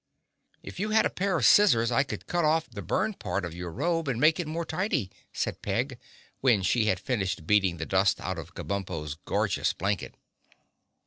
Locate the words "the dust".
7.77-8.19